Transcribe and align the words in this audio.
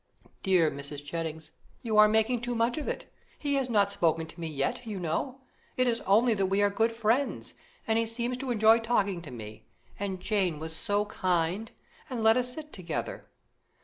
"Dear 0.41 0.71
Mrs. 0.71 1.05
Jennings, 1.05 1.51
you 1.83 1.95
are 1.99 2.07
making 2.07 2.41
too 2.41 2.55
much 2.55 2.79
of 2.79 2.87
it; 2.87 3.13
he 3.37 3.53
has 3.53 3.69
not 3.69 3.91
spoken 3.91 4.25
to 4.25 4.39
me 4.39 4.47
yet, 4.47 4.83
you 4.87 4.99
know: 4.99 5.41
it 5.77 5.85
is 5.85 6.01
only 6.07 6.33
that 6.33 6.47
we 6.47 6.63
are 6.63 6.71
good 6.71 6.91
friends, 6.91 7.53
and 7.85 7.99
he 7.99 8.07
seems 8.07 8.35
to 8.37 8.49
enjoy 8.49 8.79
talking 8.79 9.21
to 9.21 9.29
me, 9.29 9.67
and 9.99 10.19
Jane 10.19 10.57
was 10.57 10.75
so 10.75 11.05
kind, 11.05 11.71
and 12.09 12.23
let 12.23 12.35
us 12.35 12.51
sit 12.51 12.73
together." 12.73 13.29